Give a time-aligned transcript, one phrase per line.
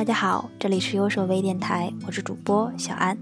[0.00, 3.18] 大家好，这里是优手微电台，我是主播小安。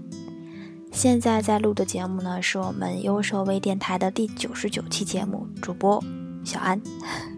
[0.93, 6.01] 现在在录的节目呢，是我们优手微电台的第九十九期节目，主播
[6.45, 6.81] 小安。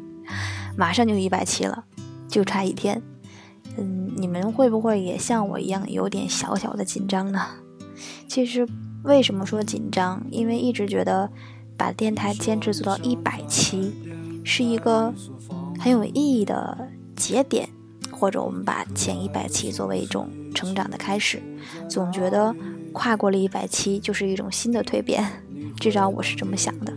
[0.77, 1.86] 马上就一百期了，
[2.27, 3.01] 就差一天。
[3.79, 7.43] 嗯，你们会不会也像我一样有点小小的紧张呢？
[8.28, 8.68] 其实
[9.01, 10.23] 为什么说紧张？
[10.29, 11.32] 因为一直觉得
[11.75, 13.92] 把电台坚持做到一百期
[14.43, 15.11] 是一个
[15.79, 17.68] 很有意义的节点。
[18.21, 21.42] 或者我们把前一百期作为一种成长的开始，
[21.89, 22.56] 总觉得
[22.94, 25.25] 跨过了一百期就是一种新的蜕变，
[25.78, 26.94] 至少我是这么想的。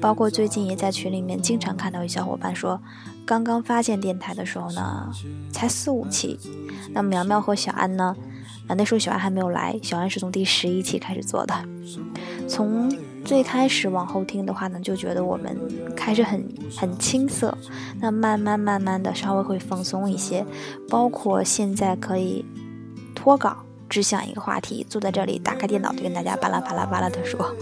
[0.00, 2.80] 包括最近也在群里面经常看到有小伙伴说，
[3.26, 5.10] 刚刚发现电台的时候呢，
[5.50, 6.38] 才四五期。
[6.92, 8.14] 那苗苗和小安呢？
[8.68, 11.52] 啊，那时候小安还没有来，小安是从第十一期开始做的，
[12.46, 12.88] 从。
[13.24, 15.56] 最开始往后听的话呢，就觉得我们
[15.96, 16.44] 开始很
[16.76, 17.56] 很青涩，
[18.00, 20.44] 那慢慢慢慢的稍微会放松一些，
[20.88, 22.44] 包括现在可以
[23.14, 23.56] 脱稿，
[23.88, 27.54] 只想一个话题，坐在这里打开电脑就跟大家巴拉巴拉巴拉的说，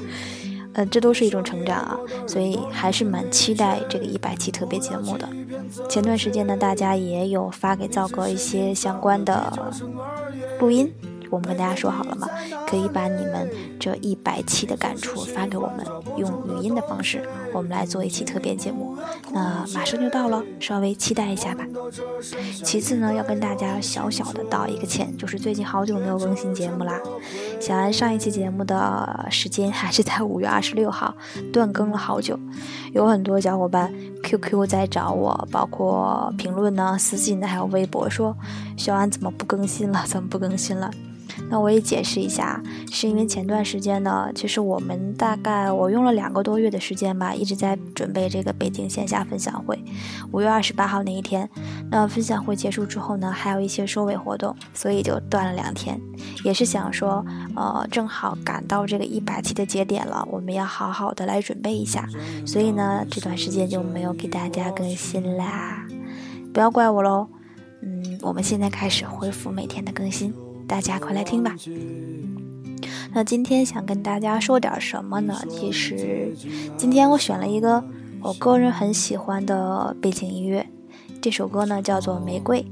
[0.73, 5.29] 呃，这都是一种成长啊，所以还是蛮期待这个一百期特别节目的。
[5.89, 9.53] 前段时间呢，大家也有发给赵哥一些相关的
[10.59, 10.93] 录音。
[11.31, 12.29] 我们跟大家说好了嘛，
[12.67, 15.87] 可以把你们这一百期的感触发给我们，
[16.17, 17.23] 用语音的方式，
[17.55, 18.97] 我们来做一期特别节目。
[19.33, 21.65] 那马上就到了，稍微期待一下吧。
[22.65, 27.01] 其次呢，要跟大家小小的道一个歉，就是最近好久没有更新节目啦。
[27.61, 31.15] 小安上一期节目的时间还是在五月二十六号，
[31.53, 32.39] 断更了好久，
[32.93, 33.93] 有很多小伙伴
[34.25, 38.37] QQ 在找我，包括评论呢、私信呢，还有微博说
[38.77, 40.03] 小安怎么不更新了？
[40.07, 40.91] 怎么不更新了？
[41.49, 49.83] 那我也解释一下，是因为前段时间呢，其实我们大概我用了两个多月的时间吧，一直在准备这个北京线下分享会，
[50.33, 51.49] 五月二十八号那一天。
[51.91, 56.01] 那分享会结束之后呢，还有一些收尾活动，所以就断了两天。
[56.45, 57.25] 也是想说，
[57.57, 62.09] 呃，正好赶到这个一百期的节点了，我们要好好的来准备一下，
[62.47, 65.85] 所以呢，这段时间就没有给大家更新啦，
[66.55, 67.29] 不要怪我喽。
[67.83, 70.33] 嗯，我们现在开始恢复每天的更新。
[70.71, 71.57] 大家快来听吧。
[73.13, 75.35] 那今天想跟大家说点什么呢？
[75.51, 76.33] 其实
[76.77, 77.83] 今天我选了一个
[78.23, 80.65] 我个人很喜欢的背景音乐，
[81.21, 82.63] 这首歌呢叫做《玫瑰》。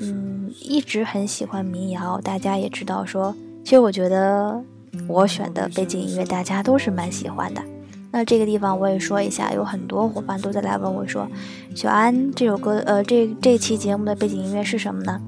[0.00, 4.64] 嗯，一直很喜欢民谣，大家也知道说，其实我觉得
[5.06, 7.62] 我选的背景音乐大家都是蛮喜欢的。
[8.10, 11.28] 那这个地方我也说一下，有很多伙伴都在来问我说，
[11.74, 15.20] 小安这首歌，呃，这这期节目的背景音乐是什么呢？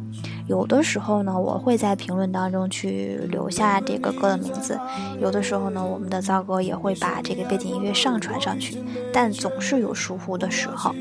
[0.48, 4.74] 有的时候呢，我会在评论当中去留下这个歌的名字；
[5.20, 8.78] 有的时候呢，我们的造哥也会把这个背景音乐上传上去，
[9.12, 10.94] 但总是有疏忽的时候。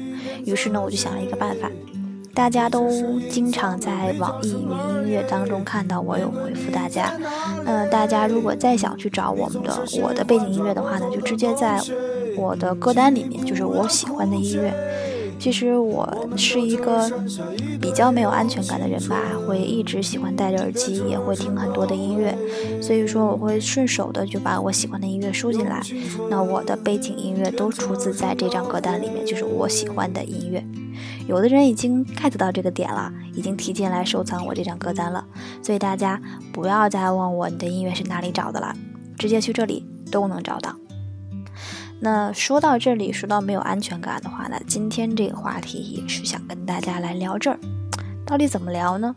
[0.45, 1.71] 于是呢，我就想了一个办法，
[2.33, 2.89] 大家都
[3.29, 7.13] 经常在网易云音乐当中看到我有回复大家。
[7.63, 11.81] 那大家如果再想去找我们的我的背景音乐的话呢，就直接在
[12.35, 14.73] 我的歌单里面，就是我喜欢的音乐。
[15.39, 17.09] 其实我是一个
[17.79, 19.15] 比较没有安全感的人吧，
[19.47, 22.35] 会一直喜欢戴着耳机，也会听很多的音乐，
[22.81, 25.81] 所以说我会顺手的就把我喜欢的音乐输进来。
[26.29, 30.63] 那我的背景音乐都出自在这张歌单里面，就是我喜欢的音乐。
[31.27, 35.23] 有的人已经 get 到这个点了，已经提前来收藏我这张歌单了，
[35.61, 36.19] 所以大家
[36.51, 38.75] 不要再问我你的音乐是哪里找的了，
[39.17, 40.75] 直接去这里都能找到。
[41.99, 47.59] 那说到这里，说到没有安全感的话呢，今天这个话题也是想跟大家来聊这儿。
[48.25, 49.15] 到底怎么聊呢？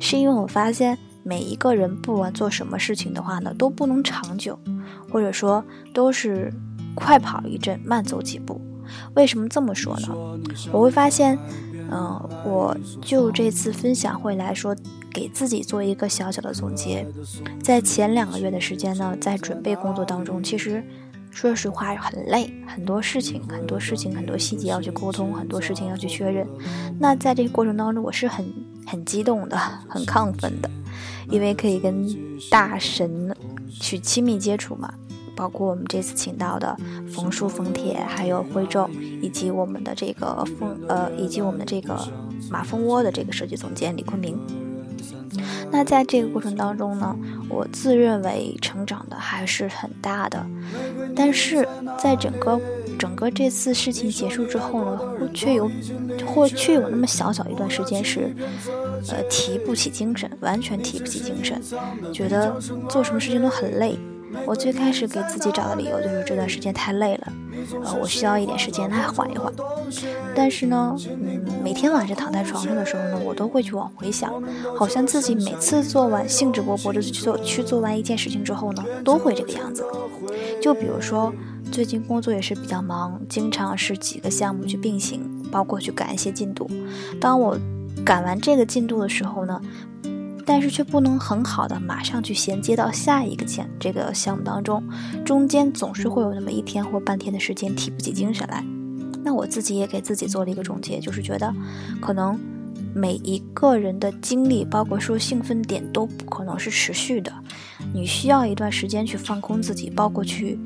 [0.00, 4.58] 是因为我发现每一个人不管做什么事情的话呢，都不能长久，
[5.10, 5.62] 或者说
[5.92, 6.50] 都是
[6.94, 8.60] 快跑一阵，慢走几步。
[9.14, 10.08] 为什么这么说呢？
[10.72, 11.38] 我会发现，
[11.90, 14.74] 嗯，我就这次分享会来说，
[15.12, 17.06] 给自己做一个小小的总结。
[17.62, 20.82] 在前两个月的时间呢，在准备工作当中，其实。
[21.32, 26.46] 说实话很累，很多事情，很多事情，很多细节要去沟通，很多事情要去确认。
[27.00, 28.46] 那在这个过程当中，我是很
[28.86, 29.56] 很激动的，
[29.88, 30.70] 很亢奋的，
[31.30, 32.06] 因为可以跟
[32.50, 33.34] 大神
[33.68, 34.92] 去亲密接触嘛。
[35.34, 36.76] 包括我们这次请到的
[37.10, 38.88] 冯叔、冯铁，还有徽宙，
[39.22, 41.98] 以及我们的这个凤呃，以及我们的这个
[42.50, 44.38] 马蜂窝的这个设计总监李坤明。
[45.72, 47.16] 那在这个过程当中呢，
[47.48, 50.44] 我自认为成长的还是很大的，
[51.16, 51.66] 但是
[51.98, 52.60] 在整个
[52.98, 55.00] 整个这次事情结束之后呢，
[55.32, 55.70] 却有
[56.26, 58.34] 或却有那么小小一段时间是，
[59.08, 61.60] 呃，提不起精神，完全提不起精神，
[62.12, 62.54] 觉得
[62.88, 63.98] 做什么事情都很累。
[64.46, 67.32] 我最开始给自己找的理由就是这段时间太累了，
[67.84, 69.52] 呃，我需要一点时间来缓一缓。
[70.34, 74.32] 但是呢，嗯，每天晚上躺在床上的时候呢，我都会去往回想，
[74.76, 79.84] 好像自己每次做完兴致勃勃的去做去做完一件事情之后呢，都会这个样子。
[80.60, 81.32] 就比如说
[81.70, 85.20] 最近工作也是比较忙，经常是几个项目去并行，
[85.50, 86.68] 包括去赶一些进度。
[87.20, 87.58] 当我
[88.04, 89.60] 赶完这个进度的时候呢。
[90.44, 94.82] 但是却不能很好的马上去衔接到下一个项这个项目当中，
[95.24, 98.64] 中间总是会有那么一天或半天的时间提不起精神来。
[99.24, 101.54] 那我自己也给自己做了一个总结，就是觉得
[102.00, 102.38] 可能
[102.92, 107.32] 每一个人的精力，包括说兴奋点都不可能是持续的，
[107.94, 110.58] 你需要一段时间去放空自己，包括去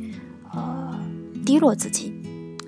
[0.55, 0.99] 呃
[1.45, 2.15] 低落自己。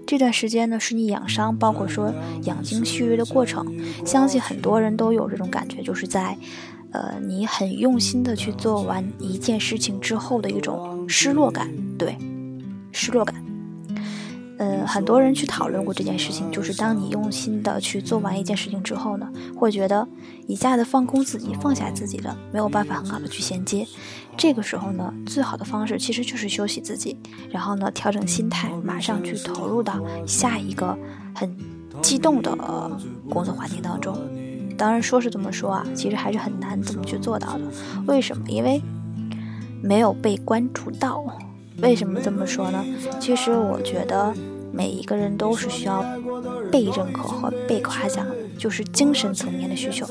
[0.06, 2.12] 这段时间呢，是你养伤，包括说
[2.44, 3.66] 养精蓄锐的过程。
[4.04, 6.36] 相信很多人都有这种感觉，就是在。
[6.92, 12.16] 呃，你很用心的去做完一件事情之后的一种失落感，对，
[12.92, 13.44] 失落感。
[14.58, 20.08] 呃，很多人去讨论过这件事情，就是当你用心的去做完一件事情之后呢，会觉得
[20.48, 23.86] 一下子放空自己，放下自己了，没有办法很好的去衔接。
[24.36, 27.16] 这个时候呢，最好的方式其实就是休息自己，
[27.50, 30.98] 然后呢，调整心态，马上去投入到下一个
[31.36, 31.56] 很
[32.02, 32.50] 激动的
[33.30, 34.18] 工作环境当中。
[34.78, 37.60] 当然说是这么说啊，其实还是很难怎么去做到的。
[38.06, 38.44] 为什么？
[38.48, 38.80] 因为
[39.82, 41.22] 没有被关注到。
[41.82, 42.84] 为什么这么说呢？
[43.20, 44.32] 其实我觉得
[44.72, 46.04] 每一个人都是需要
[46.72, 48.26] 被认可和被夸奖，
[48.56, 50.06] 就是精神层面的需求。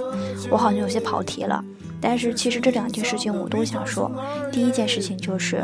[0.52, 1.64] 我好像有些跑题了。
[2.00, 4.12] 但是其实这两件事情我都想说。
[4.52, 5.64] 第一件事情就是，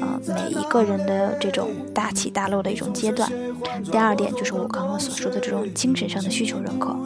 [0.00, 3.30] 呃，每一个人的这种大起大落的一种阶段。
[3.90, 6.96] 第二点就是我刚刚所说的这种精神上的需求认可。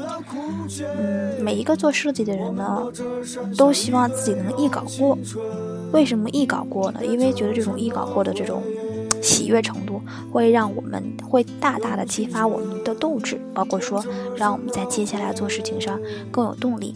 [0.98, 2.82] 嗯，每一个做设计的人呢，
[3.56, 5.16] 都希望自己能一稿过。
[5.92, 7.04] 为什么一稿过呢？
[7.04, 8.62] 因为觉得这种一稿过的这种
[9.22, 10.00] 喜悦程度，
[10.32, 14.04] 会让我们会大大的激发我们的斗志，包括说
[14.36, 16.94] 让我们在接下来做事情上更有动力。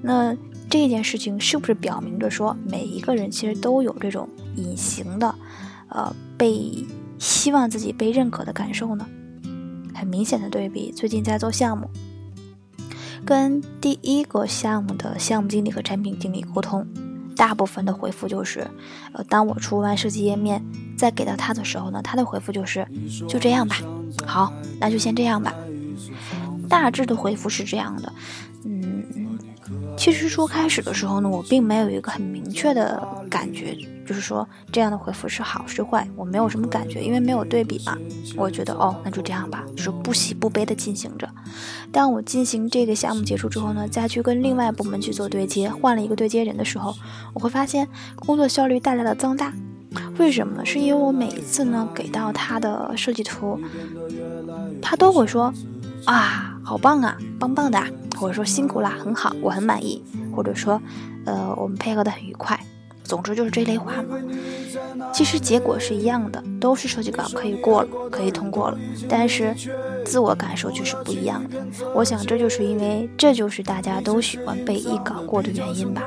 [0.00, 0.36] 那。
[0.70, 4.26] 这件事情是不是表明着说，每一个人其实都有这种
[4.56, 5.34] 隐形的，
[5.88, 6.82] 呃，被
[7.18, 9.06] 希望自己被认可的感受呢？
[9.94, 11.86] 很明显的对比，最近在做项目，
[13.24, 16.86] 跟第一个项目的项目经理和产品经理沟通，
[17.36, 18.68] 大部分的回复就是，
[19.12, 20.64] 呃，当我出完设计页面
[20.96, 22.86] 再给到他的时候呢，他的回复就是
[23.28, 23.76] 就这样吧，
[24.26, 25.54] 好，那就先这样吧。
[26.68, 28.12] 大致的回复是这样的。
[29.96, 33.00] 其实说开始的时候呢，我并没有一个很明确的
[33.30, 33.76] 感觉，
[34.06, 37.96] 就是说这样的回复是好是坏，我没有什么感觉，因为没有对比嘛。
[38.36, 41.28] 我觉得哦，那就这样吧，就是不喜不悲的进行着。
[41.92, 46.94] 当我进行这个项目结束之后呢，再去跟另外部门去做对接，换了一个对接人的时候，
[47.32, 49.52] 我会发现工作效率大大的增大。
[50.18, 50.64] 为什么呢？
[50.64, 53.60] 是因为我每一次呢给到他的设计图，
[54.80, 55.52] 他都会说
[56.06, 57.82] 啊，好棒啊，棒棒的。
[58.18, 60.00] 或者说辛苦啦，很好，我很满意。
[60.34, 60.80] 或者说，
[61.24, 62.58] 呃，我们配合的很愉快。
[63.02, 64.16] 总之就是这类话嘛。
[65.12, 68.78] 其实结果是一样的，都是设计稿可以过了，可以通过了。
[69.08, 69.52] 但是
[70.04, 71.56] 自我感受却是不一样的。
[71.96, 76.02] 我想这就是因为这就是大家都喜欢被一稿过的原因吧。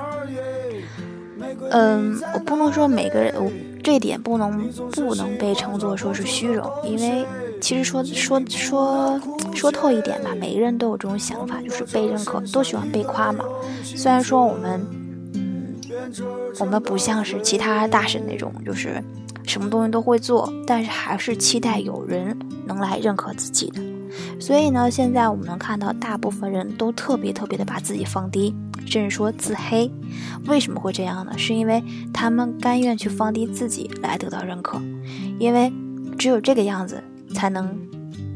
[1.71, 3.51] 嗯，我不能说每个人，我
[3.83, 7.25] 这点不能不能被称作说是虚荣，因为。
[7.61, 9.19] 其实说说说
[9.53, 13.43] 说透一点吧，每个人都有这种想法，就是被认可，都喜欢被夸嘛。
[13.83, 14.85] 虽然说我们，
[15.33, 15.73] 嗯，
[16.59, 19.01] 我们不像是其他大神那种，就是
[19.45, 22.37] 什么东西都会做，但是还是期待有人
[22.67, 23.81] 能来认可自己的。
[24.39, 28.53] 所以呢，现在我们能看到，大部分人都特别特别的把自己放低，
[28.85, 29.89] 甚至说自黑。
[30.47, 31.35] 为什么会这样呢？
[31.37, 34.79] 是因为他们甘愿去放低自己来得到认可，
[35.39, 35.73] 因为
[36.17, 37.01] 只有这个样子。
[37.35, 37.77] 才能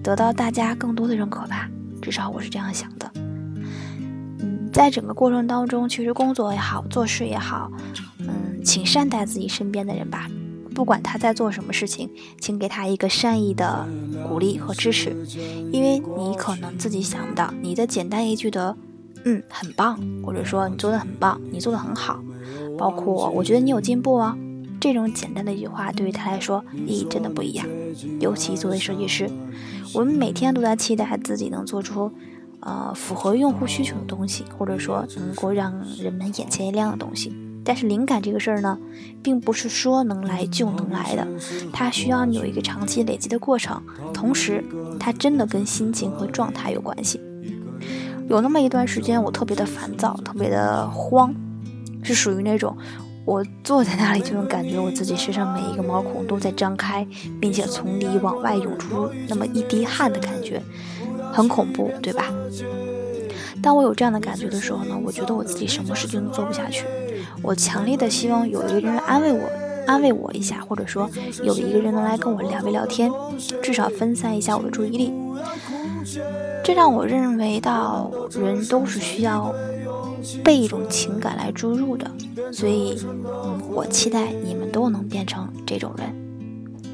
[0.03, 1.69] 得到大家更多的认可吧，
[2.01, 3.09] 至少我是这样想的。
[3.15, 7.71] 嗯，在整个过程当中，其实工作也好，做事也好，
[8.19, 10.29] 嗯，请善待自己身边的人吧。
[10.75, 13.87] 不管他在做什么事情，请给他一个善意的
[14.27, 15.15] 鼓励和支持，
[15.73, 18.77] 因为你可能自己想不到，你的简单一句的
[19.25, 22.21] “嗯，很棒”，或者说“你做的很棒，你做的很好”，
[22.77, 24.37] 包括“我觉得你有进步哦”。
[24.79, 27.67] 这种简单的一句话，对于他来说意义真的不一样。
[28.19, 29.29] 尤其作为设计师，
[29.93, 32.11] 我们每天都在期待自己能做出，
[32.61, 37.35] 呃，符合用户需求的东西，或者说能够让人们眼前一亮的东西。
[37.65, 38.79] 但是灵感这个事儿呢，
[39.21, 41.27] 并不是说能来就能来的，
[41.73, 43.81] 它需要你有一个长期累积的过程。
[44.13, 44.63] 同时，
[44.99, 47.19] 它真的跟心情和状态有关系。
[48.29, 51.35] 有那么一段时间，我特别的烦躁，特别的慌，
[52.01, 52.75] 是属于那种。
[53.25, 57.05] 我坐在那里就能感觉我自己身上每一个毛孔都在张开，
[57.39, 60.61] 并且从里往外涌出那么一滴汗的感觉，
[61.31, 62.25] 很恐怖，对吧？
[63.61, 66.85] 当我有这样的感觉的时候呢，我觉得我自己什么事情都做不下去。
[67.41, 69.49] 我强烈的希望有一个人安慰我，
[69.85, 71.09] 安慰我一下，或者说
[71.43, 73.11] 有一个人能来跟我聊一聊天，
[73.61, 75.13] 至少分散一下我的注意力。
[76.63, 79.53] 这让我认为到人都是需要
[80.43, 82.09] 被一种情感来注入的，
[82.51, 82.97] 所以
[83.71, 86.13] 我期待你们都能变成这种人，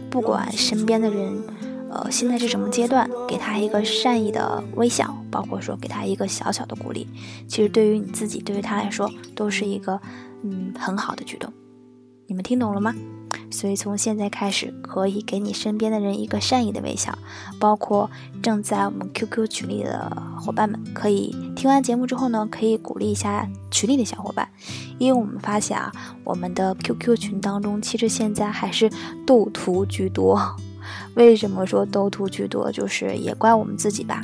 [0.09, 1.43] 不管身边的人。
[1.87, 3.09] 呃，现在是什么阶段？
[3.25, 7.07] 给他一个善意的微笑，包括说给他一个小小的鼓励，
[7.47, 9.97] 其实对于你自己，对于他来说，都是一个
[10.43, 11.53] 嗯很好的举动。
[12.27, 12.93] 你们听懂了吗？
[13.49, 17.17] 所以从现在开始，可以给你身边的人一个善意的微笑，
[17.59, 18.09] 包括
[18.41, 24.47] 正在我们 QQ 群里的伙伴们，可以听完节目之后呢，可以鼓励一下群里的小伙伴，
[24.97, 25.91] 因为我们发现啊，
[26.23, 28.89] 我们的 QQ 群当中，其实现在还是
[29.25, 30.39] 斗图居多。
[31.15, 32.71] 为什么说斗图居多？
[32.71, 34.23] 就是也怪我们自己吧。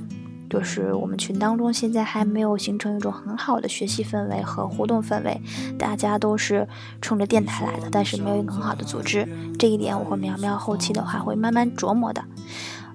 [0.51, 5.39] 就是我们群当中现在还没有形成一种很好的学习氛围和互动氛围，
[5.79, 6.67] 大家都是
[7.01, 9.25] 冲着电台来的，但是没有一个很好的组织。
[9.57, 12.21] 这一点我和苗苗后期的话会慢慢琢磨的。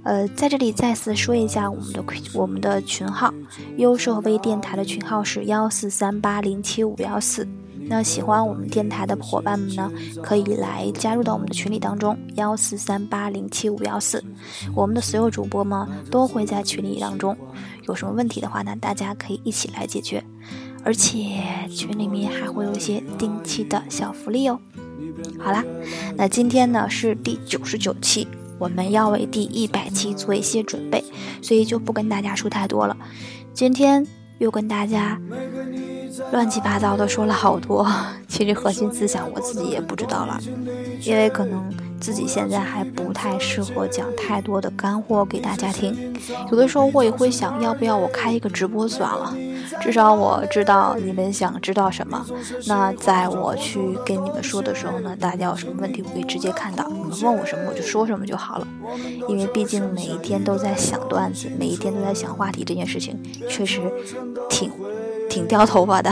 [0.02, 3.32] 呃，在这里再次说一下我们的我们的群号，
[3.78, 7.48] 优设微电台的群号是幺四三八零七五幺四。
[7.88, 9.90] 那喜欢我们电台的伙伴们呢，
[10.22, 14.22] 可以来加入到我们的群里当中，幺四三八零七五幺四。
[14.74, 17.36] 我们的所有主播们都会在群里当中，
[17.86, 20.22] 有什么问题的话呢，大家可以一起来解决。
[20.84, 24.60] 而且群里面还会有一些定期的小福利哦。
[25.38, 25.64] 好啦，
[26.16, 28.26] 那今天呢是第九十九期，
[28.58, 31.02] 我们要为第一百期做一些准备，
[31.42, 32.96] 所以就不跟大家说太多了。
[33.52, 34.06] 今天
[34.38, 35.20] 又跟大家。
[36.32, 37.86] 乱七八糟的说了好多，
[38.28, 40.38] 其实核心思想我自己也不知道了，
[41.02, 46.14] 因为可能自己现在还不太适合讲太多的干货给大家听。
[46.50, 49.34] 有的时候我也会想，要不要我开一个直播算了，
[49.80, 52.24] 至少我知道你们想知道什么。
[52.66, 58.66] 那在我去跟你们说的时候呢，大家有什么问题我可以直接看到，你们问我什么我就说什么就好了。
[59.28, 63.80] 因为毕竟每一天都在想段子，每一天都在想话题，这件事情确实
[64.48, 64.70] 挺。
[65.36, 66.10] 挺掉头发的，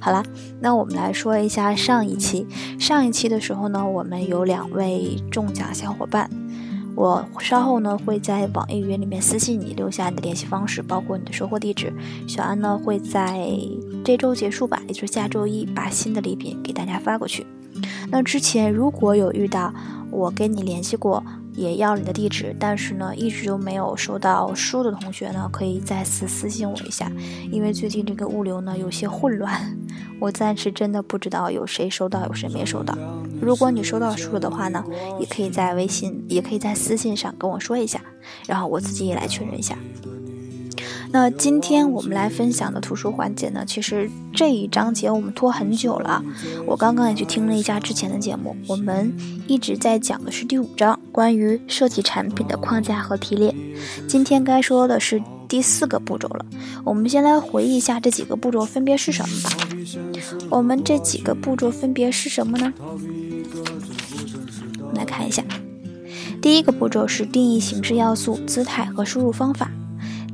[0.00, 0.22] 好了，
[0.60, 2.46] 那我们来说一下上一期。
[2.78, 6.30] 上一期的时候呢，我们有两位中奖小伙伴，
[6.94, 11.92] 我稍后呢会在网易云里面私信你，留下你的联系方式，包括你的收货地址。
[12.28, 13.50] 小安呢会在
[14.04, 17.44] 这周结束吧，也就是下周一，把新的礼品给大家发过去。
[18.12, 19.74] 那之前如果有遇到
[20.12, 21.20] 我跟你联系过。
[21.60, 27.12] 也要你的地址，但是呢，一直都没有收到书的同学呢，可以再次私信我一下，
[27.52, 29.78] 因为最近这个物流呢有些混乱，
[30.18, 32.96] 我暂时真的不知道有谁收到，有谁没收到。
[33.42, 34.82] 如果你收到书的话呢，
[35.18, 38.00] 也可以在微信，也可以在私信上跟我说一下，
[38.46, 39.76] 然后我自己也来确认一下。
[41.12, 46.22] 那今天我们来分享的图书环节呢，其实这一章节我们拖很久了。
[46.66, 49.12] 我刚刚也去听了一下之前的节目，我们
[49.48, 53.52] 一直在讲的是第五章，关于设计产品的框架和提炼。
[54.06, 56.46] 今天该说的是第四个步骤了。
[56.84, 59.50] 我们先来回忆一下这几个步骤分别是什么吧。
[60.48, 62.72] 我们这几个步骤分别是什么呢？
[64.78, 65.42] 我们来看一下，
[66.40, 69.68] 第一个步骤是定义形式要素、姿态和输入方法。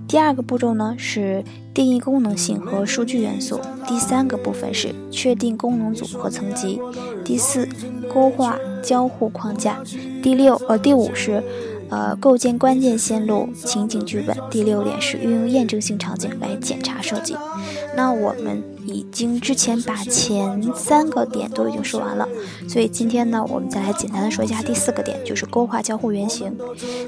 [0.09, 1.45] 第二个步骤呢是
[1.75, 6.81] 定义功能性和数据元素，第三个部分是确定功能组合层级，
[7.25, 7.69] 第四
[8.13, 9.79] 勾画交互框架，
[10.23, 11.43] 第六呃第五是
[11.91, 17.37] 呃构建关键线路情景剧本，第六点是运用验证性场景来检查设计。
[17.97, 18.76] 那我们。
[18.87, 22.29] 已经之前把前三个点都已经说完了，
[22.69, 26.57] 所以今天呢，我们再来简单的说一下第四个点，就是勾画交互原型。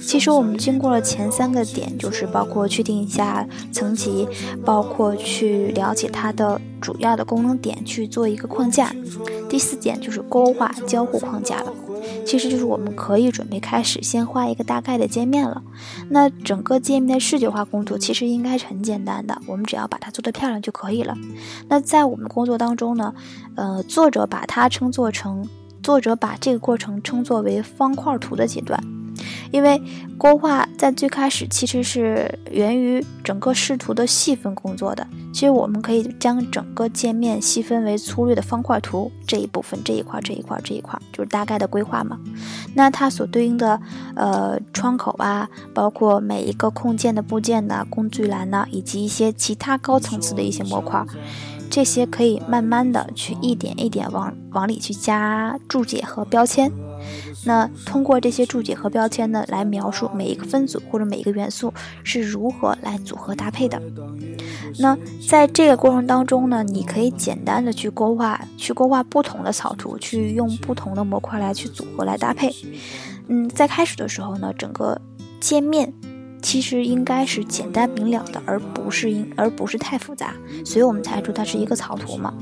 [0.01, 4.27] 其实我们经过了前三个点，就是包括确定一下层级，
[4.65, 8.93] 包括去了解它的主要的功能点，去做一个框架。
[9.49, 11.73] 第四点就是勾画交互框架了。
[12.25, 15.63] 其实就是我们可以准备开始，先画一个大概的界面了。
[16.11, 21.17] 那整个界面的视觉化工作其实应该是很简单的，我们只要把它做得漂亮就可以了。
[21.69, 23.15] 那在我们工作当中呢，
[23.57, 25.47] 呃，作者把它称作成，
[25.83, 28.79] 作者把这个过程称作为方块图的阶段。
[29.51, 29.81] 因为
[30.17, 35.07] 勾画在最开始其实是源于整个视图的细分工作的。
[35.33, 42.19] 其实我们可以将整个界面细分为粗略的方块图，这一部分这一块这一块这一块就是大概的规划嘛。
[42.75, 43.81] 那它所对应的
[44.17, 51.05] 呃窗口啊，包括每一个控件的部件呢、工具栏呢，以及一些其他高层次的一些模块。
[51.71, 56.73] 这些可以慢慢的去一点一点往往里去加注解和标签。
[57.49, 61.73] 那通过这些注解和标签呢，来描述每一个分组或者每一个元素
[62.05, 63.81] 是如何来组合搭配的。
[64.79, 64.95] 那
[65.27, 72.55] 在这个过程当中呢，你可以简单的去勾画，去勾画不同的草图，去用不同的模块来去组合来搭配。
[73.29, 75.01] 嗯，在开始的时候呢，整个
[75.41, 75.91] 界面
[76.43, 80.35] 其实应该是简单明了的，而不是应而不是太复杂，
[80.67, 82.35] 所以我们才说它是一个草图嘛。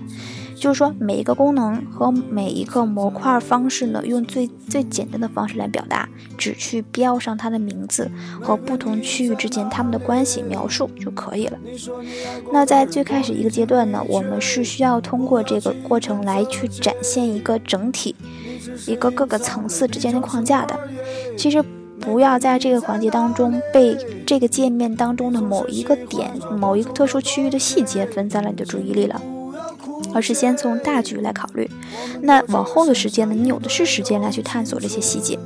[0.59, 6.09] 就是说，每一个功能和每一个模块方式呢，用最最简单的方式来表达，
[6.39, 8.11] 只去标上它的名字
[8.41, 11.59] 和不同区域之间它们的关系描述就可以了。
[12.53, 18.17] 那在最开始一个阶段呢，我们是需要通过这个过程来去展现一个整体，
[18.87, 20.79] 一个各个层次之间的框架的。
[21.37, 21.63] 其实
[22.01, 23.97] 不要在这个环节当中被
[24.27, 29.21] 这个界面当中的某一个点、某一个特殊区域的细节分散了你的注意力了。
[30.15, 31.69] 而是先从大局来考虑，
[32.23, 33.35] 那往后的时间呢？
[33.35, 35.39] 你有的是时间来去探索这些细节，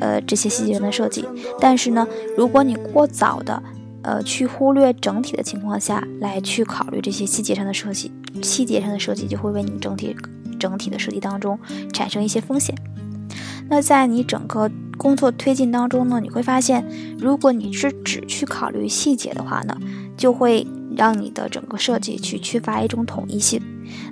[0.00, 1.24] 呃，这些细节的设计。
[1.60, 3.62] 但是呢，如果你过早的，
[4.02, 10.14] 呃，去忽略整体的情况下来去考虑这些细节上的设计，细节上的设计就会为你整体
[10.58, 11.58] 整体的设计当中
[11.92, 12.74] 产生一些风险。
[13.68, 16.84] 那在你整个工作推进当中呢，你会发现，
[17.18, 19.74] 如果你是只去考虑细节的话呢，
[20.16, 23.60] 就会让你的整个设计去缺乏一种统一性。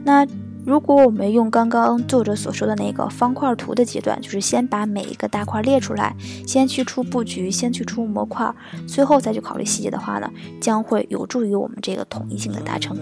[0.04, 0.26] 那
[0.64, 6.14] 如果我们用刚刚作者所说的那个方块图的阶段，就是先把每一个大块列出来，
[6.46, 8.54] 先去出布局，先去出模块，
[8.86, 12.96] 最后再去考虑细节的话呢，将会有助于我们这个统一性的达成。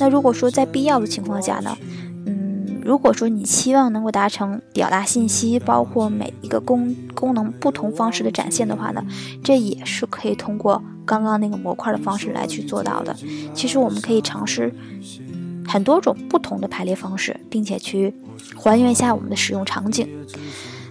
[0.00, 1.76] 那如果说在必要的情况下呢，
[2.26, 9.04] 嗯，如果说你期望能够达成表达信息，包括每一个功功能不同方式的展现的话呢，
[9.44, 13.14] 这也是可以通过刚刚那个模块的方式来去做到的。
[13.54, 14.74] 其实我们可以尝试。
[15.68, 18.14] 很多种不同的排列方式，并且去
[18.56, 20.08] 还原一下我们的使用场景。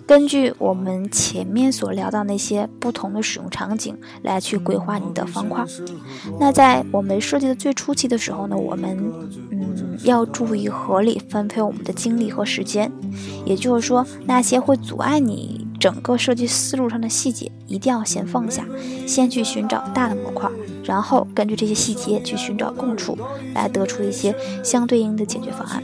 [0.06, 5.66] 根据我们前面所聊到那些不同的使用场景来去规划你的方块。
[6.40, 8.98] 那在我们设计的最初期的时候呢，我们
[9.52, 12.90] 嗯要注意合理分配我们的精力和时间。
[13.44, 18.66] 也就是说，那些会阻碍你整个设计思路上的细节，一定要先放下，
[19.06, 20.50] 先去寻找大的模块。
[20.88, 23.18] 然后根据这些细节去寻找共处，
[23.54, 25.84] 来得出一些相对应的解决方案。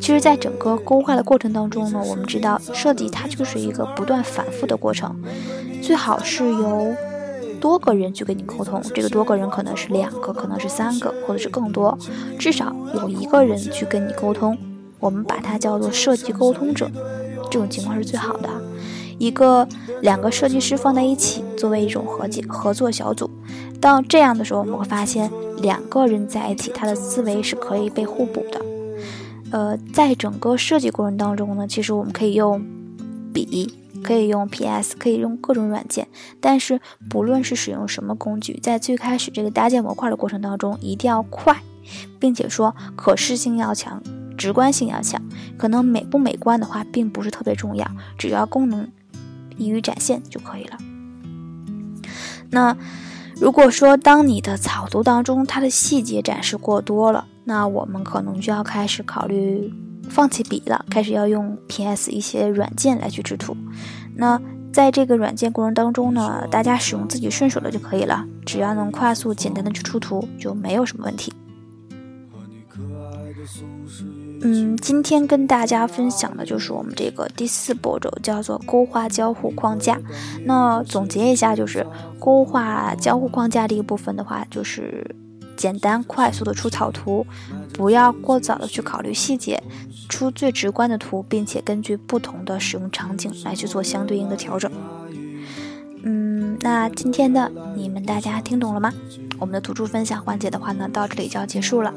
[0.00, 5.14] 其实，在整个勾画的过程当中呢，我们知道设计它就是一个不断反复的过程，
[5.82, 6.94] 最好是由
[7.60, 8.82] 多个人去跟你沟通。
[8.94, 11.96] 这个多个人可能是两个，可能是三个，或者是更多，
[12.38, 14.56] 至少有一个人去跟你沟通。
[14.98, 16.90] 我们把它叫做设计沟通者，
[17.50, 18.48] 这种情况是最好的。
[19.18, 19.68] 一个
[20.00, 23.30] 两个设计师放在一起，作为一种合解合作小组。
[23.80, 25.30] 当这样的时候，我们会发现
[25.62, 28.60] 两个人在一起，他的思维是可以被互补的。
[29.50, 32.64] 呃，在整个设计过程当中呢，其实我们可以用
[33.32, 36.06] 笔，可以用 PS，可以用各种软件。
[36.40, 41.62] 但是不论是使用什么工具，在最开始这个搭建模块的过程当中，一定要快，
[42.20, 44.02] 并且说可视性要强，
[44.36, 45.20] 直观性要强。
[45.56, 48.86] 可能美不美观的话，并不是特别重要，只要功能
[49.56, 50.78] 易于展现就可以了。
[52.50, 52.76] 那。
[53.40, 59.72] 如果说当你的草图当中它的细节展示过多了，那我们可能就要开始考虑
[60.10, 63.56] 放弃笔了，开始要用 PS 一些软件来去制图。
[64.14, 64.38] 那
[64.74, 71.32] 在这个软件过程当中呢，大家使用自己顺手的就可以了，只要能快速简单的去出图，就没有什么问题。
[74.42, 80.00] 嗯，今天跟大家分享的就是我们这个第四步骤，叫做勾画交互框架。
[80.44, 81.86] 那总结一下，就是
[82.18, 85.14] 勾画交互框架这一部分的话，就是
[85.56, 87.26] 简单快速的出草图，
[87.74, 89.62] 不要过早的去考虑细节，
[90.08, 94.70] 出最直观的图，并且根据不同的使用场景来去做相对应的调整。
[96.02, 98.90] 嗯，那今天的你们大家听懂了吗？
[99.40, 101.92] 我们的图书分享环节的话呢，到这里就要结束了。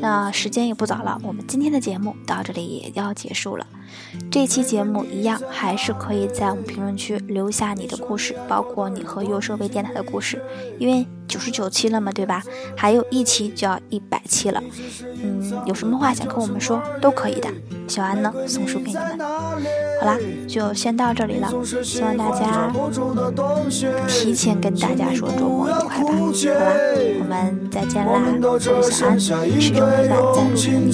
[0.00, 3.66] 那时间也不早了，我们今天的节目到这里也要结束了。
[4.30, 10.42] 这期节目一样，还是可以在我们评论区留下你的故事，包括你和优设备电台的故事，
[10.78, 12.42] 因为九十九期了嘛，对吧？
[12.76, 14.62] 还有一期就要一百期了。
[15.22, 17.48] 嗯，有什么话想跟我们说，都可以的。
[17.86, 19.18] 小安呢，送书给你们。
[20.00, 21.50] 好啦，就先到这里了，
[21.82, 22.70] 希望大家
[24.06, 26.12] 提前跟大家说周末愉快吧。
[26.12, 26.74] 好啦，
[27.20, 30.92] 我们再见啦，我是小安，始终陪伴在路上的你，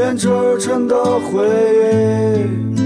[0.00, 0.26] 编织
[0.58, 1.46] 成的回
[2.74, 2.79] 忆